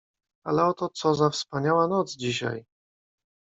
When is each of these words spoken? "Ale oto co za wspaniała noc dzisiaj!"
"Ale 0.43 0.65
oto 0.65 0.89
co 0.89 1.15
za 1.15 1.29
wspaniała 1.29 1.87
noc 1.87 2.11
dzisiaj!" 2.17 2.65